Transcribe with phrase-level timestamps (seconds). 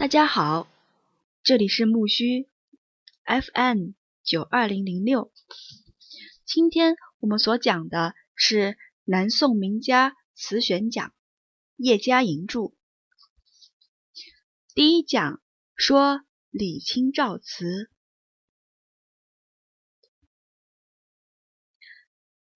[0.00, 0.66] 大家好，
[1.42, 2.48] 这里是木须
[3.26, 3.90] FM
[4.22, 5.30] 九二零零六。
[6.46, 11.12] 今天我们所讲的是南宋名家词选讲，
[11.76, 12.72] 叶嘉莹著。
[14.74, 15.42] 第一讲
[15.76, 17.90] 说李清照词。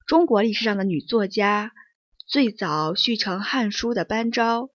[0.06, 1.74] 中国历史上的女作家，
[2.24, 4.70] 最早续成《汉书》的班昭，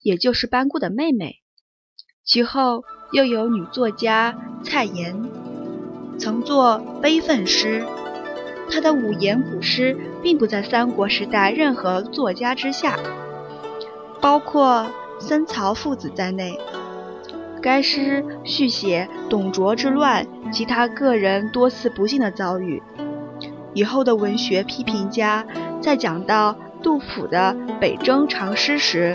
[0.00, 1.43] 也就是班固的妹妹。
[2.24, 5.28] 其后又有女作家蔡琰，
[6.18, 7.84] 曾作悲愤诗。
[8.70, 12.98] 她的五言古诗并不在三国时代任何作家之下，
[14.22, 14.86] 包括
[15.20, 16.58] 僧曹父子在内。
[17.60, 22.82] 该诗续写董卓之乱及他个人多次不幸的遭遇。
[23.74, 25.44] 以后的文学批评家
[25.82, 29.14] 在讲到杜甫的《北征长诗》时，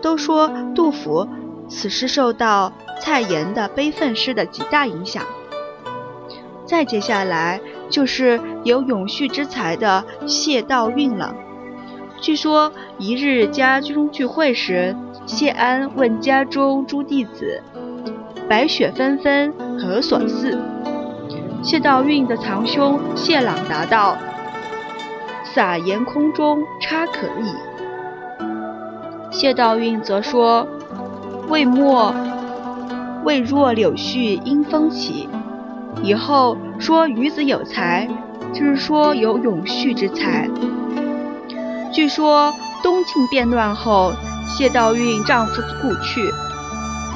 [0.00, 1.28] 都说杜甫。
[1.68, 5.22] 此诗受到蔡琰的悲愤诗的极大影响。
[6.64, 11.34] 再接下来就是有永续之才的谢道韫了。
[12.20, 17.62] 据说一日家中聚会时，谢安问家中诸弟子
[18.48, 20.58] ：“白雪纷纷何所似？”
[21.62, 24.16] 谢道韫的堂兄谢朗答道
[25.54, 27.54] ：“撒盐空中差可矣。”
[29.30, 30.66] 谢道韫则说。
[31.48, 32.12] 未末，
[33.24, 35.28] 未若柳絮因风起。
[36.02, 38.08] 以后说女子有才，
[38.52, 40.48] 就是说有永续之才。
[41.92, 42.52] 据说
[42.82, 44.12] 东晋变乱后，
[44.46, 46.20] 谢道韫丈夫故去，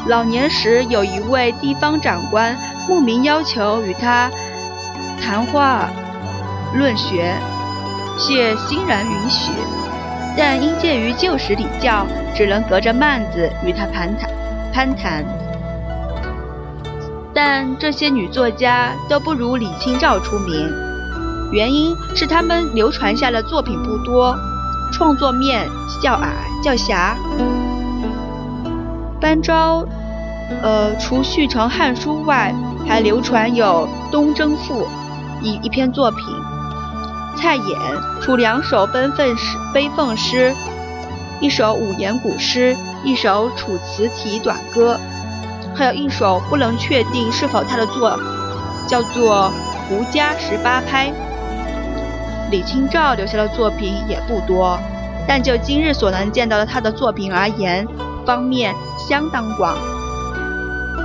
[0.07, 2.57] 老年时有一位地方长官
[2.89, 4.31] 慕名要求与他
[5.21, 5.91] 谈话
[6.75, 7.35] 论学，
[8.17, 9.51] 谢欣然允许。
[10.37, 14.31] 但因介于旧时礼教，只能隔着幔子与他攀谈。
[14.73, 15.25] 攀谈。
[17.35, 20.69] 但这些女作家都不如李清照出名，
[21.53, 24.37] 原因是她们流传下的作品不多，
[24.93, 25.69] 创作面
[26.03, 27.17] 较矮较狭。
[29.21, 29.87] 班昭，
[30.63, 32.55] 呃，除续成《汉书》外，
[32.89, 34.85] 还流传有《东征赋》
[35.43, 36.19] 一一篇作品。
[37.41, 37.75] 蔡琰
[38.21, 40.55] 除两首奔愤诗，悲愤诗，
[41.41, 45.01] 一首五言古诗，一首楚辞体短歌，
[45.75, 48.19] 还有一首不能确定是否他的作，
[48.87, 49.51] 叫做
[49.89, 51.09] 《胡笳十八拍》。
[52.51, 54.79] 李清照留下的作品也不多，
[55.27, 57.87] 但就今日所能见到的他的作品而言，
[58.27, 58.75] 方面
[59.09, 59.75] 相当广，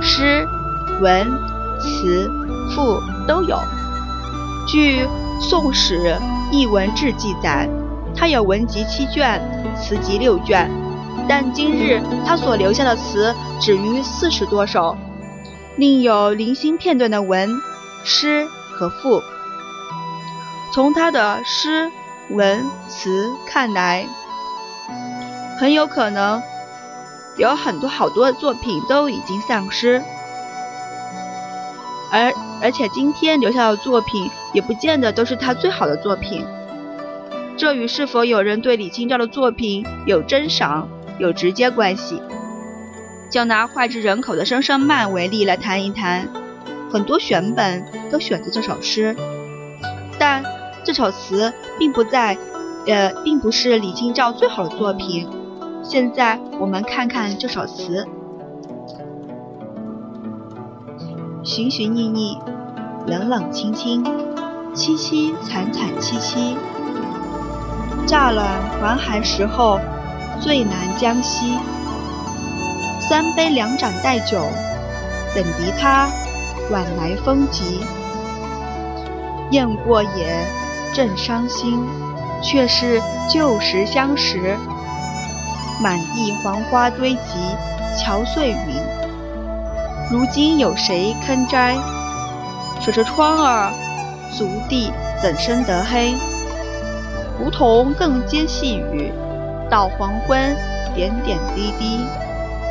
[0.02, 0.46] 诗、
[1.00, 1.26] 文、
[1.80, 2.30] 词、
[2.74, 3.58] 赋都有。
[4.68, 5.04] 据
[5.38, 6.18] 《宋史·
[6.52, 7.68] 艺文志》记载，
[8.16, 9.40] 他有文集七卷，
[9.76, 10.70] 词集六卷，
[11.28, 14.96] 但今日他所留下的词止于四十多首，
[15.76, 17.50] 另有零星片段的文、
[18.02, 19.22] 诗和赋。
[20.74, 21.90] 从他的诗、
[22.30, 24.06] 文、词看来，
[25.60, 26.42] 很有可能
[27.36, 30.02] 有很多好多的作品都已经丧失。
[32.10, 36.44] 而而且今天留下的作品也不见得都是他最好的作品，
[37.56, 42.22] 这与是否有人对李清照的作品有珍赏有直接关系。
[43.30, 46.28] 就拿脍炙人口的《声声慢》为例来谈一谈，
[46.92, 49.16] 很多选本都选择这首诗，
[50.18, 50.44] 但
[50.84, 52.38] 这首词并不在，
[52.86, 55.28] 呃，并不是李清照最好的作品。
[55.82, 58.06] 现在我们看看这首词。
[61.46, 62.36] 寻寻觅觅，
[63.06, 64.02] 冷冷清清，
[64.74, 66.56] 凄凄惨惨戚戚。
[68.04, 68.44] 乍暖
[68.80, 69.78] 还寒时候，
[70.40, 71.56] 最难将息。
[73.08, 74.42] 三杯两盏待酒，
[75.36, 76.08] 等敌他
[76.72, 77.80] 晚来风急。
[79.52, 80.44] 雁过也，
[80.92, 81.78] 正伤心，
[82.42, 84.56] 却是旧时相识。
[85.80, 87.20] 满地黄花堆积，
[87.96, 88.95] 憔悴云。
[90.08, 91.76] 如今有谁堪摘？
[92.80, 93.72] 守着窗儿，
[94.38, 96.14] 足地怎生得黑？
[97.40, 99.10] 梧桐更兼细雨，
[99.68, 100.54] 到黄昏
[100.94, 101.98] 点点滴滴。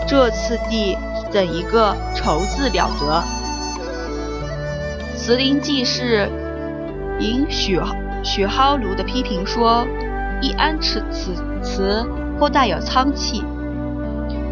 [0.08, 0.98] 这次第
[1.30, 3.22] 怎一个愁字了得？
[5.18, 6.30] 词林记事
[7.20, 7.78] 引许
[8.24, 9.86] 许蒿庐的批评说
[10.42, 12.08] ：“易安此此词
[12.40, 13.44] 颇带有苍气，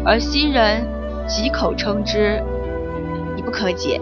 [0.04, 0.84] 而昔人
[1.26, 2.42] 几口称之。”
[3.54, 4.00] 可解。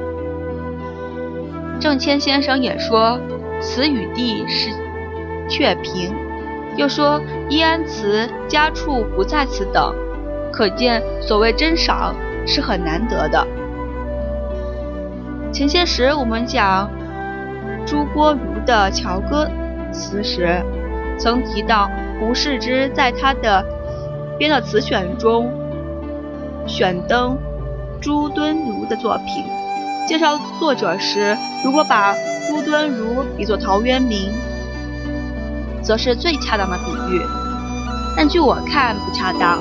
[1.79, 3.21] 郑谦先生也说，
[3.61, 4.71] 词与地是
[5.47, 6.15] 确平，
[6.77, 7.21] 又说
[7.51, 9.95] 易安词家处不在此等，
[10.51, 12.15] 可见所谓真赏
[12.47, 13.47] 是很难得的。
[15.53, 16.89] 前些时我们讲
[17.85, 19.47] 朱郭儒的乔歌
[19.93, 20.63] 词时，
[21.19, 23.63] 曾提到胡适之在他的
[24.39, 25.53] 编的词选中
[26.67, 27.37] 选登
[28.03, 29.45] 朱敦儒的作品。
[30.09, 32.13] 介绍作者时，如果把
[32.49, 34.33] 朱敦儒比作陶渊明，
[35.81, 37.23] 则是最恰当的比喻。
[38.17, 39.61] 但据我看不恰当。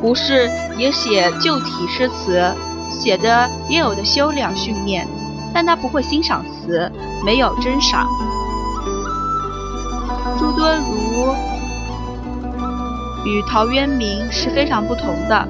[0.00, 2.52] 胡适也写旧体诗词，
[2.90, 5.06] 写的也有的修养训练，
[5.54, 6.90] 但他不会欣赏词，
[7.24, 8.08] 没有真赏。
[10.36, 11.32] 朱敦儒
[13.24, 15.46] 与陶渊明是非常不同的。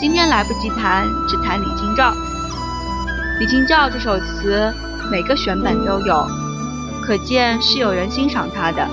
[0.00, 2.14] 今天来不及谈，只谈李清照。
[3.38, 4.72] 李清照这首词
[5.10, 6.26] 每个选本都有，
[7.02, 8.88] 可见是有人欣赏他的。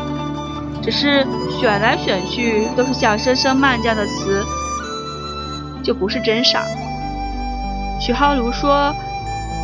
[0.83, 4.43] 只是选来选去都是像《声声慢》这样的词，
[5.81, 6.61] 就不是真赏。
[8.01, 8.93] 许浩如说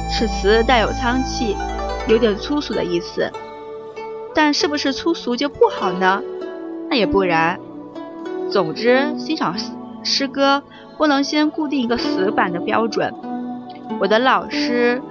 [0.09, 1.57] 此词带有苍气，
[2.07, 3.29] 有点粗俗的意思。
[4.33, 6.21] 但是不是粗俗就不好呢？
[6.89, 7.59] 那也不然。
[8.49, 9.53] 总之，欣赏
[10.05, 10.63] 诗歌
[10.97, 13.13] 不能先固定一个死板的标准。
[13.99, 15.01] 我的老师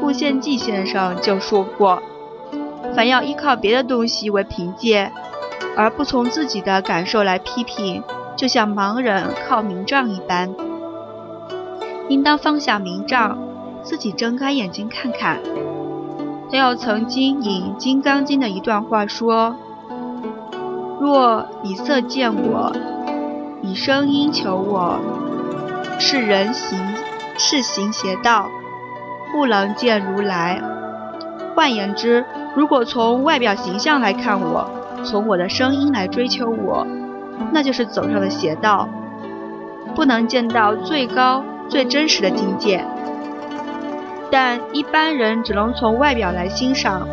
[0.00, 2.02] 顾宪济先生就说过。
[2.94, 5.10] 凡要依靠别的东西为凭借，
[5.76, 8.02] 而不从自己的感受来批评，
[8.36, 10.54] 就像盲人靠明杖一般。
[12.08, 13.36] 应当放下明杖，
[13.82, 15.40] 自己睁开眼睛看看。
[16.50, 19.56] 他又曾经引《金刚经》的一段话说
[21.00, 22.72] ：“若以色见我，
[23.66, 25.00] 以声音求我，
[25.98, 26.78] 是人行
[27.36, 28.48] 是行邪道，
[29.32, 30.62] 不能见如来。”
[31.56, 32.24] 换言之，
[32.54, 34.70] 如果从外表形象来看我，
[35.02, 36.86] 从我的声音来追求我，
[37.50, 38.88] 那就是走上了邪道，
[39.96, 42.84] 不能见到最高最真实的境界。
[44.30, 47.08] 但一般人只能从外表来欣赏。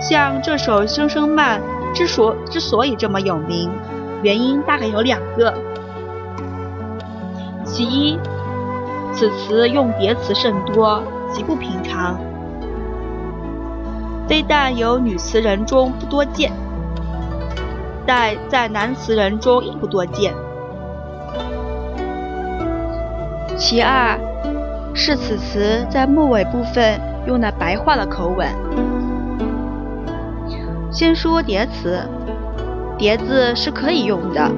[0.00, 1.60] 像这首《声声慢》
[1.96, 3.70] 之所之所以这么有名，
[4.22, 5.54] 原因大概有两个：
[7.76, 8.18] 其一，
[9.12, 12.18] 此词用叠词甚多，极不平常。
[14.26, 16.50] 非但有女词人中不多见，
[18.06, 20.32] 但在男词人中亦不多见。
[23.58, 24.18] 其二
[24.94, 28.48] 是此词在末尾部分用了白话的口吻。
[30.90, 32.00] 先说叠词，
[32.96, 34.50] 叠字是可以用的，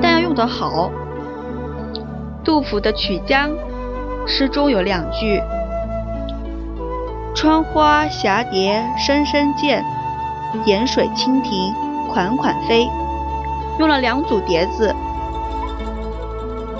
[0.00, 0.90] 但要用得好。
[2.44, 3.50] 杜甫的《曲江》
[4.26, 5.40] 诗中有两句。
[7.34, 9.82] 窗花蛱蝶声声见，
[10.64, 11.74] 点水蜻蜓
[12.12, 12.86] 款款飞。
[13.78, 14.94] 用了两组叠字。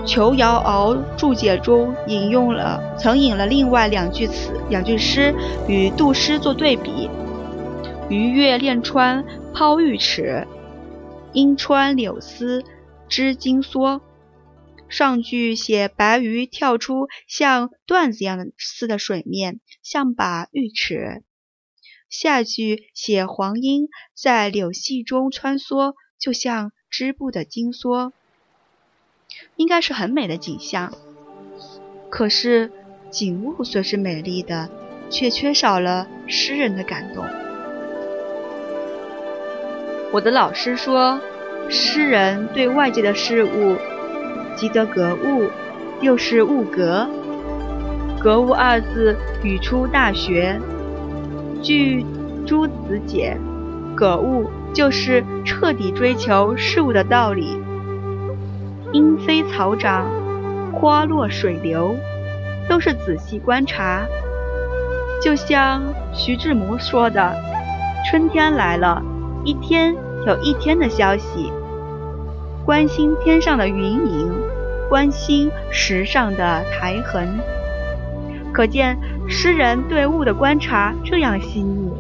[0.06, 5.34] 裘瑶敖注解中引用了，曾引了另外两句词、两句诗
[5.66, 7.10] 与杜诗作对比
[8.10, 9.24] ：“鱼跃链川
[9.54, 10.46] 抛玉尺，
[11.32, 12.62] 阴川柳丝
[13.08, 13.98] 织金梭。”
[14.94, 21.24] 上句写白鱼跳出像段子一样的丝的水面，像把玉尺；
[22.08, 28.12] 下句写黄莺在柳隙中穿梭，就像织布的金梭。
[29.56, 30.94] 应该是很美的景象。
[32.08, 32.70] 可是
[33.10, 34.70] 景物虽是美丽的，
[35.10, 37.24] 却缺少了诗人的感动。
[40.12, 41.20] 我的老师说，
[41.68, 43.76] 诗人对外界的事物。
[44.56, 45.48] 即得格物，
[46.00, 47.06] 又是物格。
[48.20, 50.60] 格物二字语出《大学》，
[51.62, 52.04] 据
[52.46, 53.36] 朱子解，
[53.94, 57.60] 格物就是彻底追求事物的道理。
[58.92, 60.06] 莺飞草长，
[60.72, 61.94] 花落水流，
[62.68, 64.06] 都是仔细观察。
[65.20, 65.82] 就像
[66.12, 67.34] 徐志摩说的
[68.08, 69.02] ：“春天来了，
[69.44, 69.94] 一天
[70.26, 71.52] 有一天的消息。”
[72.64, 74.32] 关心天上的云影，
[74.88, 77.38] 关心石上的苔痕，
[78.52, 78.98] 可见
[79.28, 81.92] 诗人对物的观察这样细腻。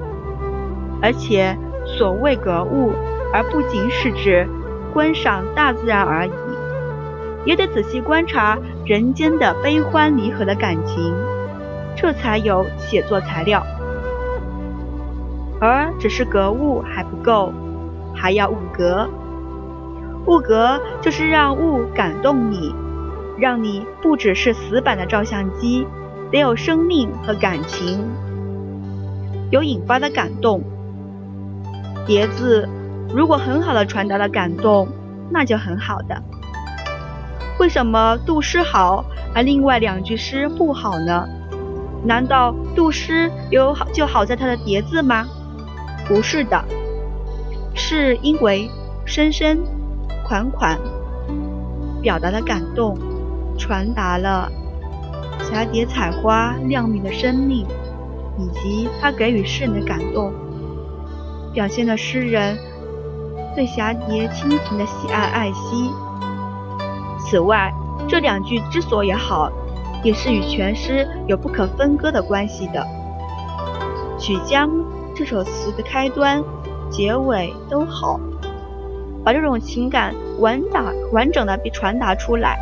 [1.02, 2.92] 而且所谓格物，
[3.32, 4.46] 而不仅是指
[4.92, 6.30] 观赏大自然而已，
[7.44, 11.14] 也得仔细观察人间的悲欢离合的感情，
[11.96, 13.62] 这才有写作材料。
[15.60, 17.52] 而只是格物还不够，
[18.14, 19.08] 还要物格。
[20.26, 22.74] 物格就是让物感动你，
[23.38, 25.86] 让你不只是死板的照相机，
[26.30, 28.02] 得有生命和感情，
[29.50, 30.62] 有引发的感动。
[32.06, 32.68] 叠字
[33.14, 34.88] 如果很好的传达了感动，
[35.30, 36.22] 那就很好的。
[37.58, 39.04] 为什么杜诗好，
[39.34, 41.28] 而另外两句诗不好呢？
[42.02, 45.26] 难道杜诗有好就好在它的叠字吗？
[46.06, 46.64] 不是的，
[47.74, 48.68] 是因为
[49.06, 49.58] 深深、
[50.24, 50.78] 款款
[52.02, 52.96] 表达的感动，
[53.58, 54.50] 传达了
[55.40, 57.66] 蛱蝶采花亮明的生命，
[58.38, 60.32] 以及它给予诗人的感动，
[61.52, 62.58] 表现了诗人
[63.54, 65.90] 对蛱蝶亲情的喜爱爱惜。
[67.20, 67.72] 此外，
[68.08, 69.50] 这两句之所以好，
[70.02, 72.86] 也是与全诗有不可分割的关系的。
[74.18, 74.70] 曲江
[75.14, 76.42] 这首词的开端、
[76.90, 78.18] 结尾都好，
[79.24, 82.58] 把这种情感完打完整的被传达出来。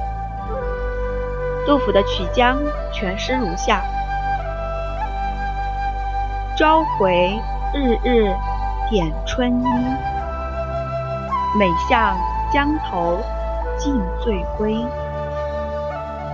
[1.66, 2.58] 杜甫的《曲江》
[2.92, 3.82] 全诗如下：
[6.56, 7.38] 朝回
[7.74, 8.32] 日日
[8.90, 9.64] 点春衣，
[11.58, 12.16] 每向
[12.52, 13.18] 江头
[13.78, 14.84] 尽醉归。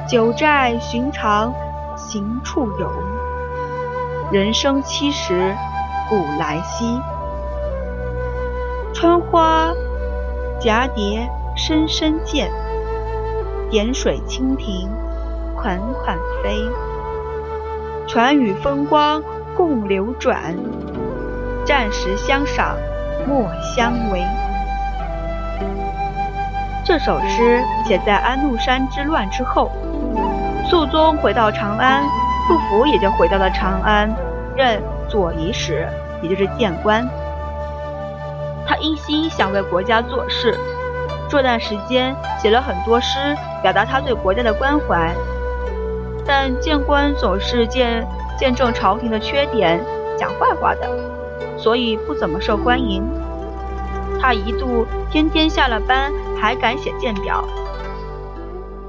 [0.06, 1.52] 九寨寻常
[1.96, 2.90] 行处有，
[4.30, 5.54] 人生七十
[6.08, 7.00] 古来稀。
[8.94, 9.70] 穿花
[10.60, 12.50] 蛱蝶深深见，
[13.70, 14.88] 点水蜻蜓
[15.54, 16.68] 款款飞。
[18.08, 19.22] 传语风光
[19.56, 20.56] 共流转，
[21.64, 22.76] 暂时相赏
[23.24, 24.20] 莫相违。
[26.84, 29.70] 这首诗写在安禄山之乱之后。
[30.68, 32.02] 肃宗回到长安，
[32.48, 34.12] 杜甫也就回到了长安，
[34.56, 35.88] 任左仪使，
[36.20, 37.08] 也就是谏官。
[38.80, 40.56] 一心想为国家做事，
[41.28, 45.14] 这段时间写了很多诗，表达他对国家的关怀。
[46.26, 48.06] 但谏官总是见
[48.38, 49.82] 见证朝廷的缺点，
[50.16, 50.88] 讲坏话的，
[51.56, 53.02] 所以不怎么受欢迎。
[54.20, 57.44] 他一度天天下了班还敢写谏表。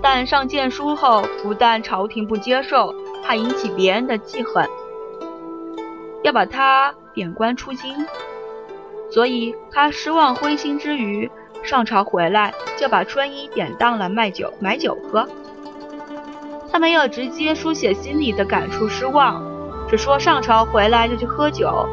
[0.01, 2.93] 但上谏书后，不但朝廷不接受，
[3.23, 4.67] 还引起别人的记恨，
[6.23, 7.93] 要把他贬官出京。
[9.11, 11.29] 所以他失望灰心之余，
[11.63, 15.27] 上朝回来就把春衣典当了卖酒买酒喝。
[16.71, 19.43] 他没有直接书写心里的感触失望，
[19.89, 21.87] 只说上朝回来就去喝酒，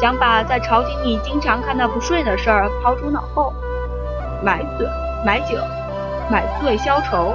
[0.00, 3.52] 想把在朝廷里经常看到不顺的事儿抛诸脑后，
[4.42, 4.86] 买醉
[5.24, 5.56] 买酒。
[6.28, 7.32] 买醉消愁，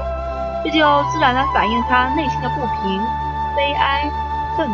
[0.65, 3.01] 这就自然地反映他内心的不平、
[3.55, 4.11] 悲哀、
[4.57, 4.73] 愤慨。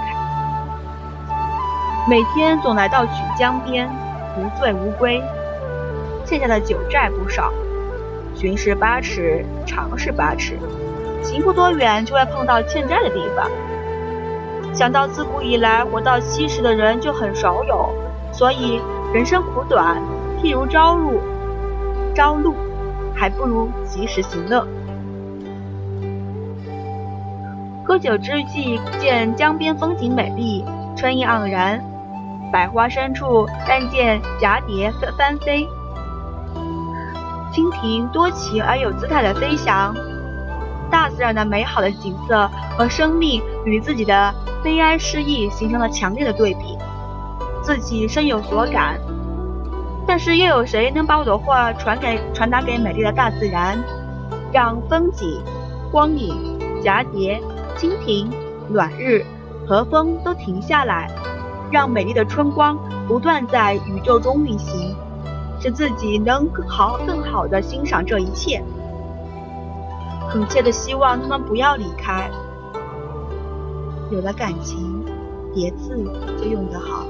[2.10, 3.88] 每天总来到曲江边，
[4.38, 5.22] 无醉无归，
[6.26, 7.52] 欠下的酒债不少，
[8.36, 10.58] 寻是八尺，长是八尺，
[11.24, 13.50] 行不多远就会碰到欠债的地方。
[14.74, 17.90] 想到自古以来活到七十的人就很少有，
[18.32, 18.80] 所以
[19.14, 20.02] 人生苦短，
[20.42, 21.20] 譬如朝露，
[22.14, 22.54] 朝露。
[23.20, 24.64] 还不如及时行乐。
[27.84, 30.64] 喝酒之际，见江边风景美丽，
[30.96, 31.84] 春意盎然，
[32.52, 35.68] 百花深处，但见蛱蝶翻翻飞，
[37.52, 39.96] 蜻蜓多奇而有姿态的飞翔。
[40.90, 46.78] 大自然的美好的景色和生命与自己的悲哀失意形成了强烈的对比，
[47.62, 48.98] 自己深有所感。
[50.06, 53.78] 但是又有谁能把我的话传给传达给美丽的大自然，
[54.54, 55.44] 让风景、
[55.92, 57.42] 光影、蛱蝶、
[57.78, 58.30] 蜻蜓、
[58.70, 59.26] 暖日
[59.68, 61.10] 和风都停下来，
[61.72, 64.96] 让美丽的春光不断在宇宙中运行，
[65.60, 68.64] 使自己能更好、更好的欣赏这一切。
[70.30, 72.30] 恳切的希望他们不要离开。
[74.12, 75.04] 有了感情，
[75.54, 75.98] 叠字
[76.38, 77.06] 就用得好。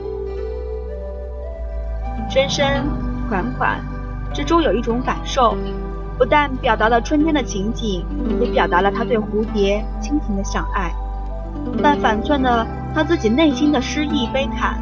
[2.29, 2.83] 深深
[3.29, 3.79] 款款
[4.33, 5.55] 之中有一种感受，
[6.17, 8.05] 不但表达了春天的情景，
[8.41, 10.93] 也表达了他对蝴蝶、蜻蜓的想爱，
[11.81, 14.81] 但反串了他自己内心的失意悲惨。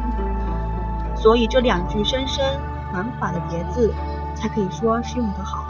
[1.14, 2.44] 所以这两句深深
[2.90, 3.92] 款款的叠字，
[4.34, 5.64] 才可以说是用得好。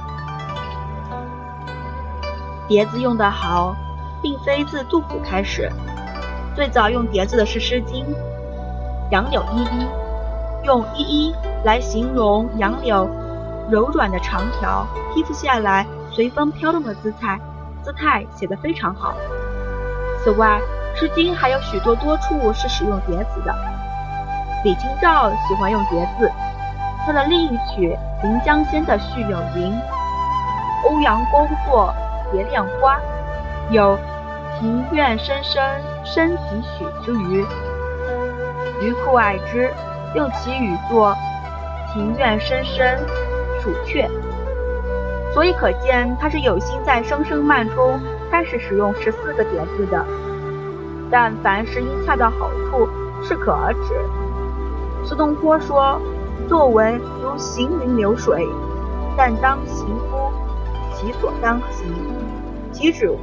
[2.69, 3.77] 叠字用得好，
[4.21, 5.71] 并非自杜甫开始，
[6.55, 8.05] 最早用叠字的是《诗经》，
[9.11, 9.87] 杨柳依依。
[10.65, 13.09] 用“依依”来形容杨柳
[13.71, 17.39] 柔软的长条披拂下来，随风飘动的姿态，
[17.85, 19.15] 姿态写得非常好。
[20.25, 20.61] 此外，
[20.97, 23.55] 《诗经》还有许多多处是使用叠字的。
[24.65, 26.31] 李清照喜欢用叠字，
[27.05, 29.73] 他的另一曲《临江仙》的序有云
[30.85, 31.95] ：“欧阳公作
[32.33, 32.99] 蝶恋花，
[33.71, 33.99] 有
[34.59, 35.63] 庭院深深
[36.05, 37.45] 深几许之余，
[38.81, 39.73] 余酷爱之。”
[40.15, 41.15] 用其语作
[41.93, 42.99] “庭院深深，
[43.61, 44.09] 蜀雀”，
[45.35, 48.01] 所以可见他是有心在《声声慢》中
[48.31, 50.03] 开始使用十四个叠字的。
[51.11, 52.89] 但凡是应恰到好处，
[53.23, 55.09] 适可而止。
[55.09, 56.01] 苏东坡说
[56.49, 58.45] ：“作文如行云流水，
[59.17, 60.33] 但当行乎
[60.95, 61.87] 其所当行，
[62.73, 63.17] 其止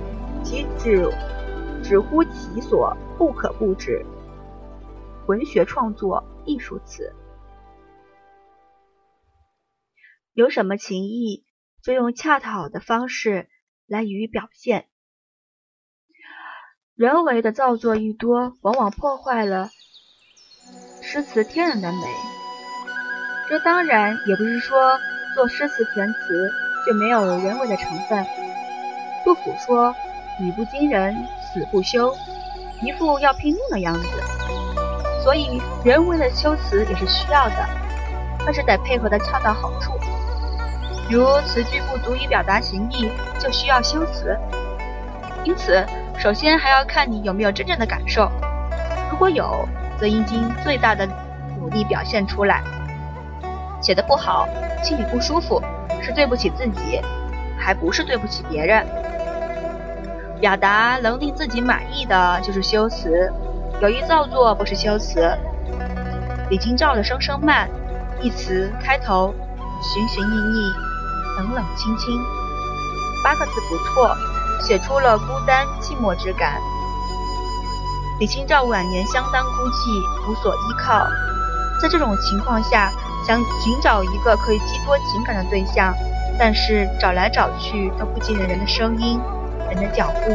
[0.43, 1.11] 其止
[1.83, 4.05] 止乎其所不可不止。”
[5.27, 7.13] 文学创作艺术词，
[10.33, 11.45] 有什么情意？
[11.81, 13.49] 就用恰好的方式
[13.87, 14.87] 来予以表现。
[16.95, 19.69] 人为的造作愈多，往往破坏了
[21.01, 22.01] 诗词天然的美。
[23.49, 24.99] 这当然也不是说
[25.33, 26.51] 做诗词填词
[26.85, 28.23] 就没有人为的成分。
[29.25, 29.95] 杜甫说
[30.39, 31.15] ：“语不惊人
[31.51, 32.15] 死不休”，
[32.83, 34.07] 一副要拼命的样子。
[35.23, 37.67] 所以人为的修辞也是需要的，
[38.45, 39.93] 但是得配合的恰到好处。
[41.09, 43.09] 如词句不足以表达情意，
[43.39, 44.37] 就需要修辞。
[45.43, 45.85] 因此，
[46.23, 48.31] 首先还要看你有没有真正的感受。
[49.11, 49.67] 如果有，
[49.99, 51.05] 则应尽最大的
[51.59, 52.63] 努力表现出来。
[53.81, 54.47] 写的不好，
[54.81, 55.61] 心里不舒服，
[56.01, 57.01] 是对不起自己，
[57.59, 58.87] 还不是对不起别人。
[60.39, 63.29] 表达能令自己满意的就是修辞，
[63.81, 65.29] 有意造作不是修辞。
[66.49, 67.67] 李清照的《声声慢》，
[68.23, 69.35] 一词开头，
[69.81, 70.73] 寻寻觅觅。
[71.35, 72.17] 冷冷清清，
[73.25, 74.15] 八个字不错，
[74.63, 76.59] 写出了孤单寂寞之感。
[78.19, 81.05] 李清照晚年相当孤寂，无所依靠，
[81.81, 82.89] 在这种情况下，
[83.27, 85.93] 想寻找一个可以寄托情感的对象，
[86.39, 89.19] 但是找来找去都不见人的声音、
[89.69, 90.31] 人的脚步、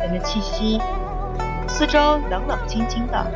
[0.00, 0.82] 人的气息，
[1.68, 3.26] 四周冷冷清清的。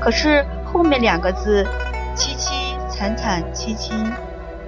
[0.00, 1.66] 可是后面两个字
[2.14, 2.52] “凄凄
[2.90, 3.94] 惨惨戚戚”。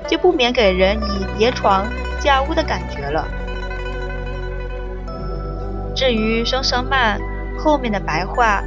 [0.09, 1.87] 就不免给人以叠床
[2.19, 3.29] 架屋的感觉了。
[5.99, 7.21] 至于声声慢
[7.59, 8.63] 后面的白话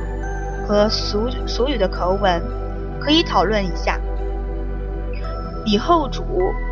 [0.67, 2.43] 和俗俗语的口吻，
[2.99, 3.97] 可以讨论一下。
[5.63, 6.25] 李后主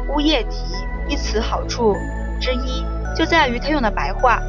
[0.09, 0.57] 乌夜啼
[1.07, 1.95] 一词好处
[2.41, 2.83] 之一，
[3.15, 4.41] 就在于他用的白话。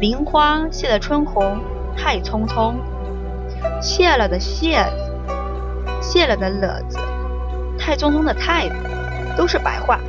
[0.00, 1.60] 林花谢了春红
[1.96, 2.74] 太匆匆，
[3.80, 4.84] 谢了的谢，
[6.02, 6.98] 谢了的了字。
[7.78, 8.68] 太匆匆的太
[9.36, 10.00] 都是白话。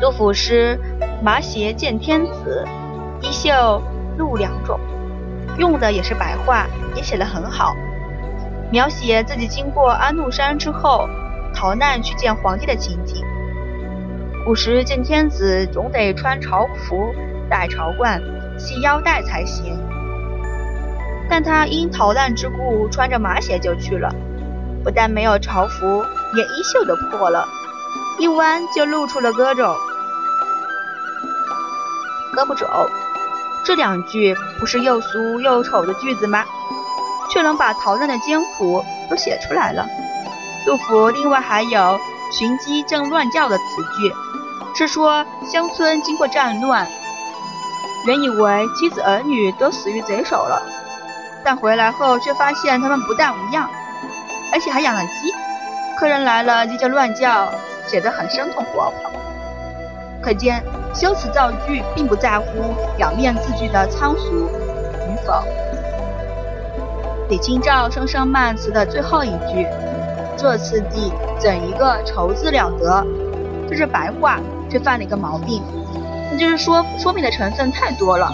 [0.00, 0.76] 杜甫诗
[1.22, 2.66] “麻鞋见天子，
[3.38, 3.80] 衣袖
[4.16, 4.80] 露两种”，
[5.58, 7.72] 用的也是白话，也写得很好。
[8.72, 11.08] 描写自己经过安禄山之后，
[11.54, 13.24] 逃难去见皇帝的情景。
[14.44, 17.14] 古时见天子总得穿朝服、
[17.48, 18.20] 戴朝冠、
[18.58, 19.78] 系腰带才行，
[21.30, 24.12] 但他因逃难之故，穿着麻鞋就去了。
[24.82, 27.46] 不但没有朝服，连衣袖都破了，
[28.18, 29.72] 一弯就露出了胳肘。
[32.34, 32.66] 胳膊肘，
[33.68, 36.42] 这两句不是又俗又丑的句子吗？
[37.30, 39.86] 却能把逃难的艰苦都写出来了。
[40.64, 42.00] 杜甫另外还有
[42.32, 44.10] “寻鸡正乱叫”的词句，
[44.74, 46.88] 是说乡村经过战乱，
[48.06, 50.62] 原以为妻子儿女都死于贼手了，
[51.44, 53.68] 但回来后却发现他们不但无恙。
[54.50, 55.30] 而且还养了鸡，
[55.98, 57.52] 客人来了鸡就乱叫，
[57.86, 59.07] 写得很生动活泼。
[60.28, 60.62] 可见
[60.94, 64.50] 修辞造句并不在乎表面字句的仓促
[65.08, 65.42] 与否。
[67.30, 69.66] 李清照《声声慢》词的最后一句
[70.36, 73.02] “这次第怎一个愁字了得”，
[73.70, 74.38] 这是白话，
[74.68, 75.62] 却犯了一个毛病，
[76.30, 78.30] 那就是说说明的成分太多了。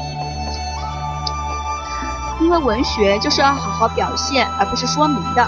[2.41, 5.47] 因为文学就是要好好表现，而不是说明的。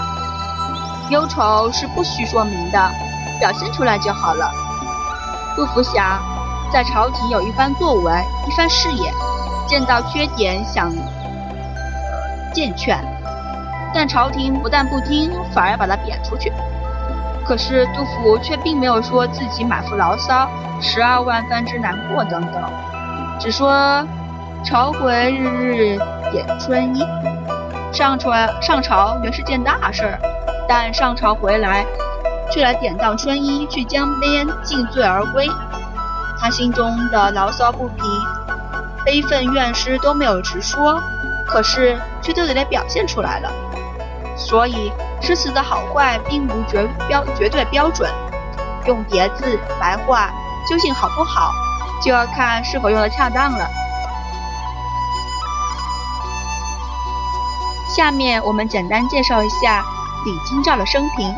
[1.09, 2.89] 忧愁是不需说明的，
[3.37, 4.49] 表现出来就好了。
[5.57, 6.21] 杜甫想
[6.71, 8.11] 在朝廷有一番作为、
[8.47, 9.11] 一番事业，
[9.67, 10.91] 见到缺点想
[12.53, 12.97] 见劝，
[13.93, 16.51] 但朝廷不但不听，反而把他贬出去。
[17.45, 20.49] 可是杜甫却并没有说自己满腹牢骚、
[20.81, 22.61] 十二万分之难过等等，
[23.39, 24.05] 只说
[24.65, 25.99] 朝回日日
[26.31, 27.07] 点春衣，
[27.93, 30.19] 上朝上朝原是件大事儿。
[30.67, 31.85] 但上朝回来，
[32.51, 35.47] 却来典当春衣，去江边尽醉而归。
[36.47, 38.05] 他心中的牢骚不平、
[39.03, 40.97] 悲愤怨诗都没有直说，
[41.45, 43.51] 可是却都得表现出来了。
[44.37, 48.09] 所以诗词的好坏并无绝标绝对标准，
[48.85, 50.31] 用叠字白话
[50.69, 51.51] 究竟好不好，
[52.01, 53.67] 就要看是否用的恰当了。
[57.93, 59.83] 下面我们简单介绍一下。
[60.25, 61.35] 李清照的生平。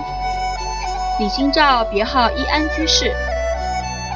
[1.17, 3.12] 李清照别号易安居士，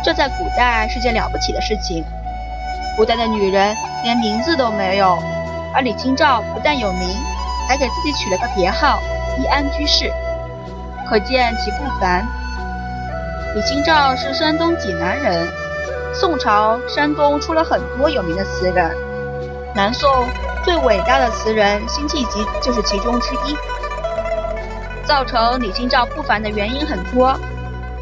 [0.03, 2.03] 这在古代是件了不起的事情。
[2.97, 5.17] 古代的女人连名字都没有，
[5.73, 7.07] 而李清照不但有名，
[7.67, 8.99] 还给自己取了个别号
[9.39, 10.11] “易安居士”，
[11.09, 12.27] 可见其不凡。
[13.55, 15.47] 李清照是山东济南人，
[16.13, 18.91] 宋朝山东出了很多有名的词人，
[19.73, 20.25] 南宋
[20.63, 23.55] 最伟大的词人辛弃疾就是其中之一。
[25.05, 27.39] 造成李清照不凡的原因很多，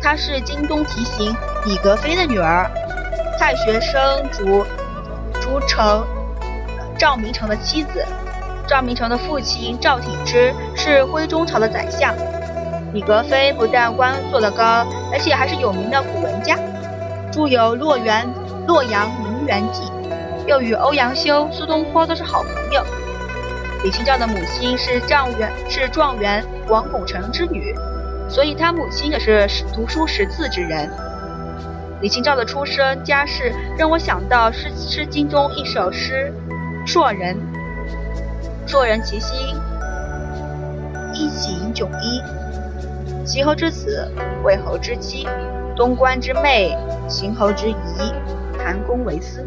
[0.02, 2.70] 她是京东提刑李格非的女儿，
[3.38, 4.66] 太学生主
[5.40, 6.04] 主成
[6.98, 8.04] 赵明诚的妻子。
[8.68, 12.16] 赵明诚的父亲赵挺之是徽宗朝的宰相。
[12.94, 16.58] 李格非不但官做得高，而且还是有名的古文家，
[17.32, 18.26] 著有《洛阳
[18.66, 19.84] 洛阳名园记》，
[20.48, 22.84] 又与欧阳修、苏东坡都是好朋友。
[23.84, 27.76] 李清照的母亲是状元，是状元王拱辰之女，
[28.28, 30.90] 所以她母亲也是读书识字之人。
[32.02, 36.34] 李清照的出身家世让我想到《诗诗经》中一首诗
[36.84, 37.38] ：“硕人，
[38.66, 39.56] 硕人其心，
[41.14, 42.22] 衣锦迥衣。
[43.24, 44.12] 齐侯之子，
[44.44, 45.28] 魏侯之妻，
[45.76, 46.76] 东关之妹，
[47.08, 47.76] 邢侯之姨，
[48.58, 49.46] 谈公为私。”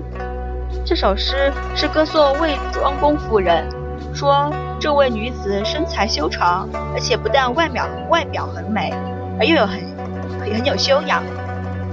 [0.86, 3.66] 这首诗是歌颂魏庄公夫人。
[4.14, 8.94] 说这位女子身材修长，而且不但外表外表很美，
[9.40, 9.80] 而又有很
[10.38, 11.20] 很有修养。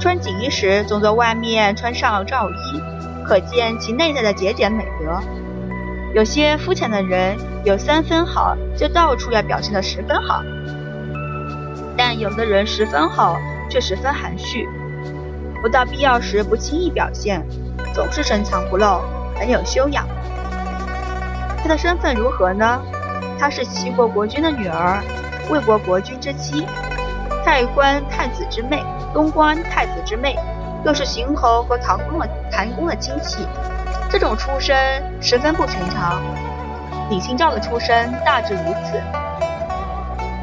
[0.02, 2.82] 穿锦衣时总在外面穿上罩衣，
[3.24, 5.22] 可见其内在的节俭美德。
[6.16, 10.42] 有些肤浅的人有三分好，就到处要表现的十分好；
[11.96, 13.38] 但有的人十分好，
[13.70, 14.68] 却十分含蓄，
[15.62, 17.46] 不到必要时不轻易表现，
[17.94, 19.02] 总是深藏不露，
[19.38, 20.08] 很有修养。
[21.62, 22.82] 他的身份如何呢？
[23.38, 25.00] 她是齐国国君的女儿，
[25.52, 26.66] 魏国国君之妻，
[27.46, 30.38] 太官太子之妹，东关太子之妹，
[30.86, 33.46] 又是邢侯和唐公的谭公的亲戚。
[34.10, 36.22] 这种出身十分不寻常。
[37.10, 39.02] 李清照的出身大致如此。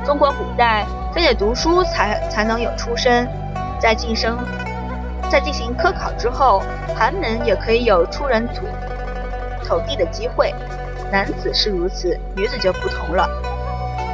[0.05, 3.29] 中国古代非得读书才才能有出身，
[3.81, 4.39] 在晋升
[5.31, 6.63] 在进行科考之后，
[6.97, 8.67] 寒门也可以有出人土
[9.65, 10.55] 土地的机会。
[11.11, 13.29] 男子是如此，女子就不同了。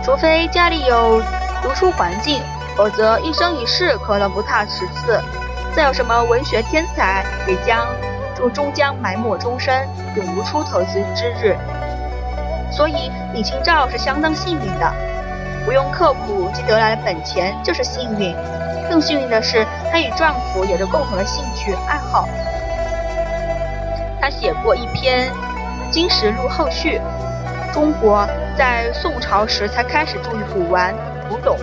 [0.05, 1.21] 除非家里有
[1.63, 2.41] 读书环境，
[2.77, 5.21] 否则一生一世可能不踏实字。
[5.75, 7.87] 再有什么文学天才，也将
[8.37, 11.57] 就终将埋没终身，永无出头之之日。
[12.71, 14.93] 所以李清照是相当幸运的，
[15.65, 18.35] 不用刻苦即得来的本钱就是幸运。
[18.89, 22.29] 更幸运的是，她与丈夫有着共同的兴趣爱好。
[24.21, 25.31] 她写过一篇。
[25.97, 27.01] 《金石录后续》，
[27.73, 28.27] 中国
[28.59, 30.93] 在宋朝时才开始注意古玩
[31.29, 31.57] 古董。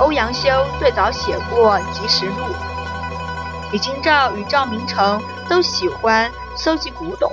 [0.00, 2.34] 欧阳修最早写过《集石录》，
[3.72, 7.32] 李清照与赵明诚都喜欢搜集古董。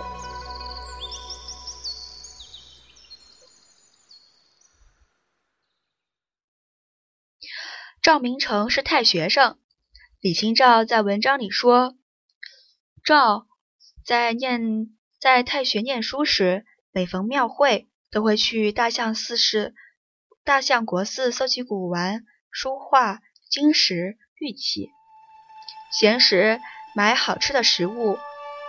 [8.02, 9.60] 赵明诚是太学生，
[10.20, 11.96] 李清照在文章里说，
[13.04, 13.46] 赵
[14.04, 14.90] 在念。
[15.18, 19.74] 在太学念书时，每逢庙会，都会去大相寺寺、
[20.44, 22.24] 大相国寺搜集古玩、
[22.58, 24.90] 书画、金石、玉器。
[25.92, 26.62] 闲时
[26.96, 28.18] 买好吃的食物，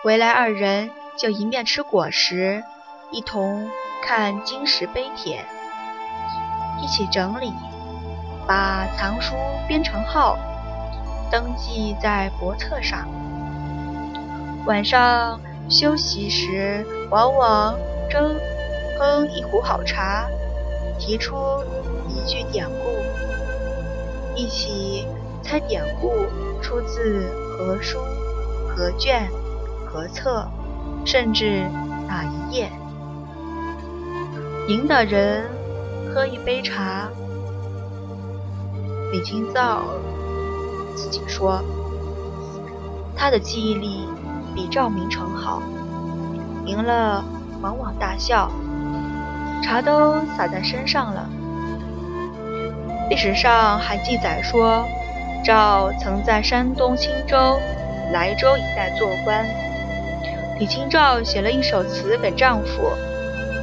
[0.02, 2.64] 回来二人就一面吃果实，
[3.12, 3.70] 一同
[4.02, 5.44] 看金石碑帖，
[6.82, 7.52] 一起整理，
[8.44, 9.36] 把藏书
[9.68, 10.36] 编成号，
[11.30, 13.06] 登记在簿册上。
[14.66, 15.40] 晚上。
[15.68, 17.76] 休息时，往往
[18.08, 18.36] 斟
[18.96, 20.28] 烹一壶好茶，
[20.96, 21.34] 提出
[22.08, 22.86] 一句典故，
[24.36, 25.06] 一起
[25.42, 26.26] 猜典故
[26.62, 27.98] 出自何书、
[28.68, 29.28] 何卷、
[29.86, 30.46] 何册，
[31.04, 31.62] 甚至
[32.06, 32.70] 哪一页。
[34.68, 35.46] 赢的人
[36.12, 37.08] 喝一杯茶。
[39.10, 39.82] 李清照
[40.94, 41.62] 自己说，
[43.16, 44.06] 他的记忆力。
[44.54, 45.60] 比赵明诚好，
[46.64, 47.22] 赢了
[47.60, 48.50] 往往大笑，
[49.62, 51.28] 茶都洒在身上了。
[53.08, 54.84] 历史上还记载说，
[55.44, 57.56] 赵曾在山东青州、
[58.12, 59.46] 莱州一带做官。
[60.58, 62.90] 李清照写了一首词给丈夫，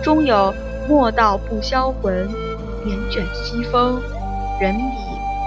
[0.02, 0.54] 中有
[0.88, 2.26] “莫道不销魂，
[2.86, 4.02] 帘卷西风，
[4.62, 4.98] 人比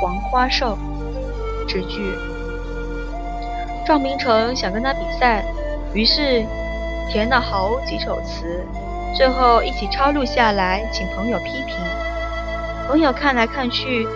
[0.00, 0.76] 黄花瘦”
[1.66, 2.18] 之句。
[3.86, 5.42] 赵明诚想跟他比赛，
[5.94, 6.44] 于是
[7.10, 8.62] 填了好几首词，
[9.14, 11.76] 最后一起抄录下来，请朋友批评。
[12.86, 14.06] 朋友看来看去，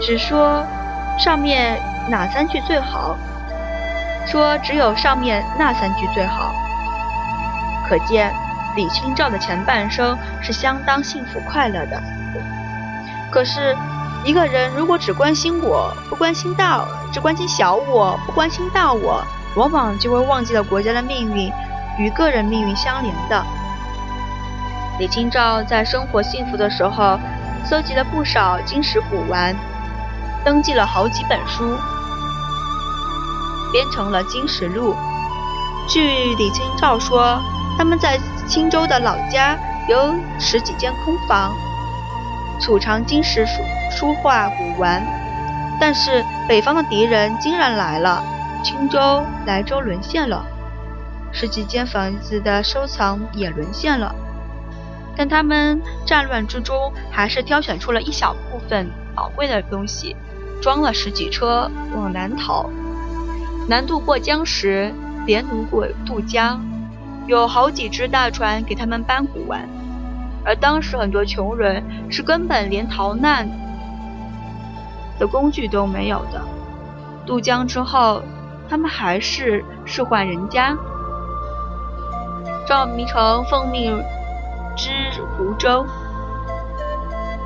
[0.00, 0.64] 只说
[1.18, 3.16] 上面哪三句最好？
[4.26, 6.52] 说只有上面那三句最好。
[7.88, 8.32] 可见
[8.76, 12.02] 李清照的前半生是相当幸福快乐的。
[13.30, 13.74] 可是，
[14.24, 19.24] 一个人如果只关心我，不关心大，只关心小我，不关心大我，
[19.56, 21.50] 往往就会忘记了国家的命运
[21.98, 23.42] 与个人命运相连的。
[24.98, 27.18] 李清照在生活幸福的时候，
[27.72, 29.56] 搜集了不少金石古玩，
[30.44, 31.74] 登记了好几本书，
[33.72, 34.92] 编成了《金石录》。
[35.88, 37.40] 据李清照说，
[37.78, 39.56] 他们在青州的老家
[39.88, 41.50] 有十几间空房，
[42.60, 45.02] 储藏金石书书画古玩。
[45.80, 48.22] 但是北方的敌人竟然来了，
[48.62, 50.44] 青州、莱州沦陷了，
[51.32, 54.14] 十几间房子的收藏也沦陷了。
[55.16, 60.16] 但他们战乱之中，还是挑选出了一小部分宝贵的东西，
[60.60, 62.70] 装了十几车往南逃。
[63.68, 64.92] 南渡过江时，
[65.26, 66.64] 连奴过渡江，
[67.26, 69.68] 有好几只大船给他们搬古玩。
[70.44, 73.48] 而当时很多穷人是根本连逃难
[75.18, 76.40] 的工具都没有的。
[77.24, 78.22] 渡江之后，
[78.68, 80.76] 他们还是仕宦人家。
[82.66, 84.02] 赵明诚奉命。
[84.76, 84.90] 知
[85.36, 85.86] 湖州，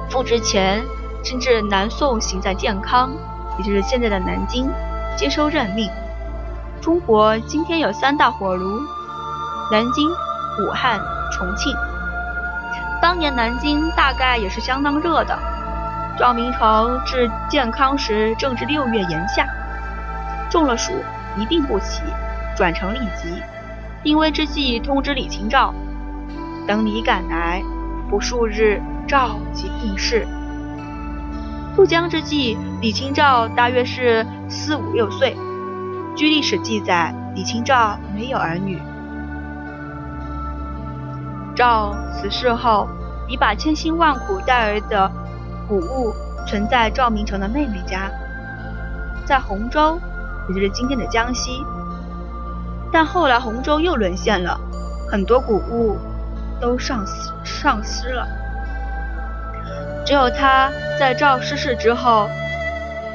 [0.08, 0.82] 复职前，
[1.24, 3.10] 甚至南宋行在建康，
[3.58, 4.70] 也就是现在的南京，
[5.16, 5.90] 接收任命。
[6.80, 8.80] 中国今天有三大火炉：
[9.72, 10.08] 南京、
[10.60, 11.00] 武汉、
[11.32, 11.74] 重庆。
[13.02, 15.36] 当年南京大概也是相当热的。
[16.18, 19.44] 赵明诚至建康时正值六月炎夏，
[20.48, 20.92] 中了暑
[21.36, 22.02] 一病不起，
[22.56, 23.42] 转成痢疾。
[24.02, 25.74] 病危之际，通知李清照。
[26.66, 27.62] 等你赶来，
[28.10, 30.26] 不数日，赵即病逝。
[31.76, 35.36] 渡江之际，李清照大约是四五六岁。
[36.16, 38.80] 据历史记载，李清照没有儿女。
[41.54, 42.88] 赵辞世后，
[43.28, 45.10] 已把千辛万苦带来的
[45.68, 46.12] 谷物
[46.46, 48.10] 存在赵明诚的妹妹家，
[49.24, 50.00] 在洪州，
[50.48, 51.64] 也就是今天的江西。
[52.90, 54.58] 但后来洪州又沦陷了，
[55.10, 55.96] 很多谷物。
[56.60, 58.26] 都丧失丧失了，
[60.04, 62.28] 只有他在赵失事之后，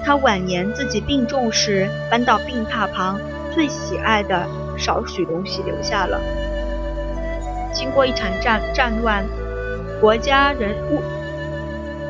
[0.05, 3.19] 他晚年自己病重时搬到病榻旁，
[3.53, 4.45] 最喜爱的
[4.77, 6.19] 少许东西留下了。
[7.73, 9.25] 经过一场战战乱，
[9.99, 11.01] 国家人物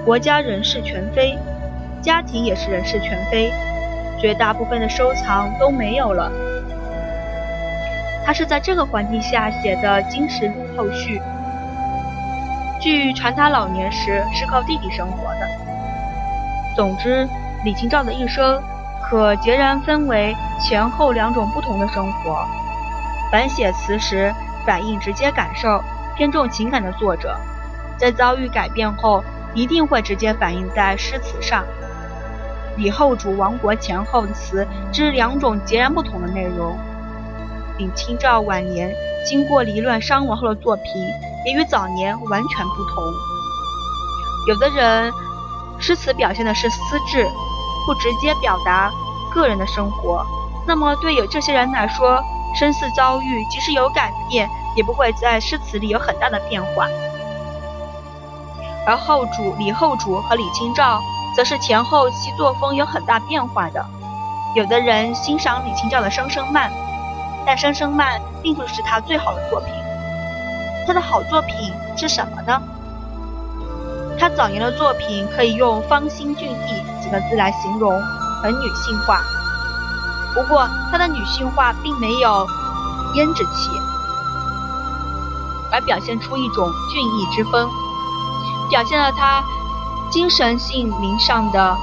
[0.03, 1.37] 国家人事全非，
[2.01, 3.51] 家庭也是人事全非，
[4.19, 6.31] 绝大部分的收藏都没有了。
[8.25, 11.21] 他是在这个环境下写的《金石录》后续。
[12.79, 15.47] 据传，他老年时是靠弟弟生活的。
[16.75, 17.27] 总之，
[17.63, 18.61] 李清照的一生
[19.03, 22.45] 可截然分为前后两种不同的生活。
[23.31, 24.33] 凡写词时
[24.65, 25.83] 反映直接感受、
[26.15, 27.37] 偏重情感的作者，
[27.97, 31.63] 在遭遇改变后，一定会直接反映在诗词上。
[32.77, 36.77] 李后主亡国前后词，之两种截然不同的内容。
[37.77, 38.91] 李清照晚年
[39.25, 40.85] 经过离乱伤亡后的作品，
[41.45, 43.03] 也与早年完全不同。
[44.47, 45.11] 有的人
[45.79, 47.27] 诗词表现的是私志，
[47.85, 48.91] 不直接表达
[49.31, 50.25] 个人的生活，
[50.65, 52.23] 那么对有这些人来说，
[52.55, 56.87] 身世遭遇即使有改变，也不会在诗词里有很大的变化。
[58.87, 60.99] 而后主李后主和李清照，
[61.35, 63.85] 则是前后其作风有很大变化的。
[64.55, 66.71] 有的人欣赏李清照的《声声慢》。
[67.45, 69.73] 但《声声慢》并不是他最好的作品，
[70.85, 72.61] 他的好作品是什么呢？
[74.19, 77.99] 他早年的作品可以用“芳心俊逸”几个字来形容，
[78.43, 79.21] 很女性化。
[80.33, 82.47] 不过，他的女性化并没有
[83.15, 83.69] 胭脂气，
[85.71, 87.67] 而表现出一种俊逸之风，
[88.69, 89.43] 表现了他
[90.11, 91.75] 精神性灵上的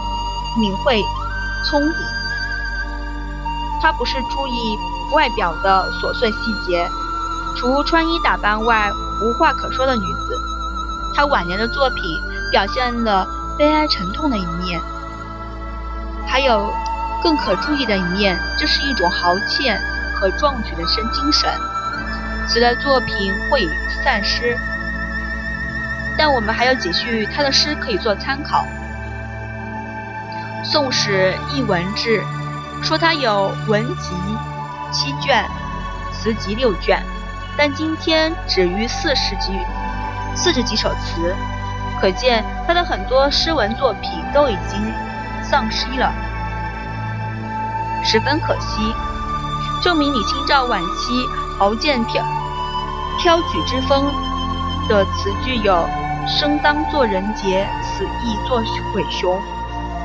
[0.60, 1.02] 敏慧、
[1.68, 1.94] 聪颖。
[3.82, 4.78] 他不是注意。
[5.12, 6.88] 外表的琐碎细节，
[7.56, 8.90] 除穿衣打扮外，
[9.22, 10.38] 无话可说的女子。
[11.14, 13.26] 她晚年的作品表现了
[13.58, 14.80] 悲哀沉痛的一面，
[16.26, 16.72] 还有
[17.22, 19.76] 更可注意的一面，这是一种豪切
[20.14, 21.50] 和壮举的生精神。
[22.46, 23.68] 此类作品会
[24.04, 24.56] 散失，
[26.16, 28.64] 但我们还有几句她的诗可以做参考。
[30.64, 32.22] 《宋史艺文志》
[32.82, 34.12] 说她有文集。
[34.90, 35.44] 七卷，
[36.12, 37.02] 词集六卷，
[37.56, 39.52] 但今天只余四十几
[40.34, 41.34] 四十几首词，
[42.00, 44.92] 可见他的很多诗文作品都已经
[45.42, 46.12] 丧失了。
[48.04, 48.94] 十分可惜。
[49.80, 51.24] 证明李清照晚期
[51.56, 52.20] 豪健飘
[53.20, 54.12] 飘举之风
[54.88, 55.88] 的词句有
[56.26, 58.60] “生当作人杰，死亦作
[58.92, 59.40] 鬼雄”，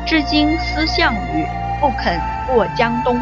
[0.06, 1.48] 至今思项羽，
[1.82, 3.20] 不肯过江东。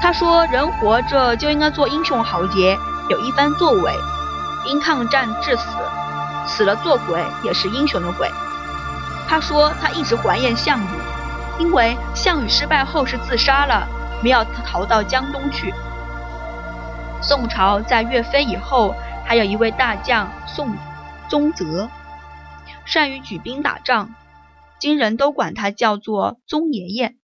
[0.00, 2.78] 他说：“人活着就应该做英雄豪杰，
[3.08, 3.92] 有一番作为，
[4.66, 5.64] 因抗战致死，
[6.46, 8.30] 死了做鬼也是英雄的鬼。”
[9.26, 10.88] 他说：“他一直怀念项羽，
[11.58, 13.88] 因为项羽失败后是自杀了，
[14.22, 15.74] 没有逃到江东去。”
[17.20, 20.76] 宋朝在岳飞以后，还有一位大将宋
[21.28, 21.88] 宗泽，
[22.84, 24.14] 善于举兵打仗，
[24.78, 27.16] 今人都管他叫做宗爷爷。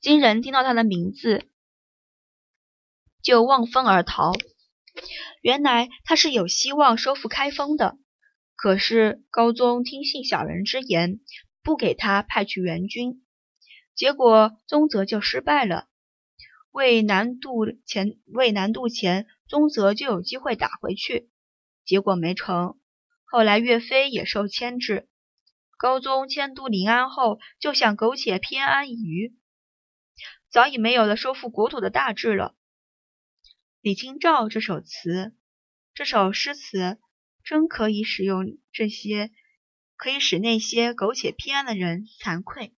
[0.00, 1.44] 金人听到他的名字，
[3.22, 4.32] 就望风而逃。
[5.42, 7.98] 原来他是有希望收复开封的，
[8.56, 11.20] 可是高宗听信小人之言，
[11.62, 13.26] 不给他派去援军，
[13.94, 15.86] 结果宗泽就失败了。
[16.70, 21.28] 为南渡前，为南渡前，宗泽就有机会打回去，
[21.84, 22.78] 结果没成。
[23.26, 25.10] 后来岳飞也受牵制，
[25.76, 29.36] 高宗迁都临安后，就想苟且偏安一隅。
[30.50, 32.56] 早已没有了收复国土的大志了。
[33.80, 35.34] 李清照这首词，
[35.94, 36.98] 这首诗词，
[37.44, 39.30] 真可以使用这些，
[39.96, 42.74] 可以使那些苟且偏安的人惭愧。